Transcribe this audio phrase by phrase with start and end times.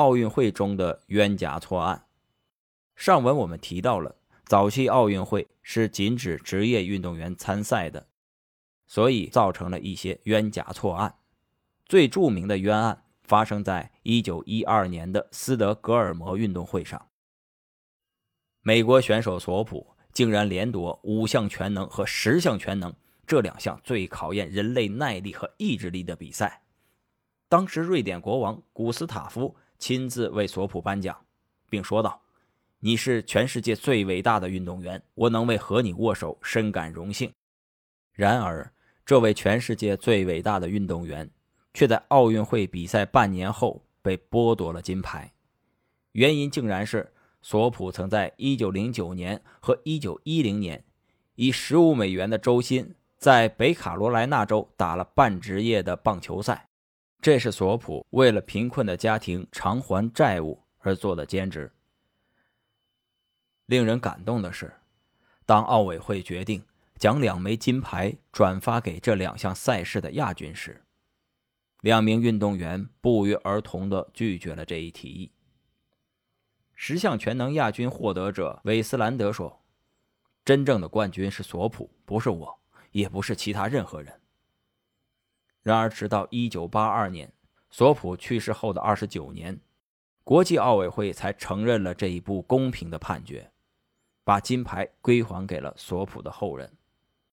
[0.00, 2.06] 奥运会中的冤假错案。
[2.96, 8.06] 上文我们提到了，早期奥运会是禁止职业运动员参赛的，
[8.86, 11.16] 所以造成了一些冤假错案。
[11.84, 17.08] 最著名的冤案发生在一九一二年的斯德哥尔摩运动会上，
[18.62, 22.90] 美国选手索普竟然连夺五项全能和十项全能
[23.26, 26.62] 这两项最考验人类耐力和意志力的比赛。
[27.50, 31.16] 当时，瑞典国王古斯塔夫亲自为索普颁奖，
[31.68, 32.20] 并说道。
[32.82, 37.30] 你是全世界最伟大的运动员，我能为和你握手深感荣幸。
[38.14, 38.72] 然而，
[39.04, 41.30] 这位全世界最伟大的运动员，
[41.74, 45.30] 却在奥运会比赛半年后被剥夺了金牌。
[46.12, 47.12] 原因竟然是
[47.42, 50.84] 索普曾在1909年和1910年，
[51.34, 56.69] 以15美元的周薪，在北卡罗来纳州打了半职业的棒球赛。
[57.22, 61.70] 这是索普为了贫困的家庭偿还债务而做的兼职。
[63.66, 64.72] 令人感动的是，
[65.44, 66.64] 当奥委会决定
[66.96, 70.82] 将两枚金牌转发给这两项赛事的亚军时，
[71.82, 75.32] 两名运动员不约而同地拒绝了这一提议。
[76.74, 79.62] 十项全能亚军获得者韦斯兰德说
[80.42, 82.60] ：“真正的冠军是索普，不是我，
[82.92, 84.20] 也不是其他任何人。”
[85.62, 87.32] 然而，直到1982年，
[87.70, 89.60] 索普去世后的29年，
[90.24, 93.50] 国际奥委会才承认了这一不公平的判决。
[94.22, 96.70] 把金牌归还给了索普的后人。